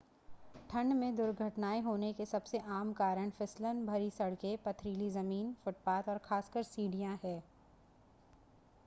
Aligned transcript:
ठंड 0.69 0.93
में 0.93 1.15
दुर्घटनाएँ 1.15 1.81
होने 1.81 2.11
के 2.13 2.25
सबसे 2.25 2.59
आम 2.69 2.93
कारण 2.93 3.29
फिसलन 3.29 3.85
भरी 3.85 4.09
सड़कें 4.09 4.57
पथरीली 4.57 5.09
ज़मीन 5.09 5.53
फ़ुटपाथ 5.65 6.09
और 6.09 6.17
ख़ासकर 6.25 6.63
सीढ़ियाँ 6.63 7.19
हैं 7.23 7.41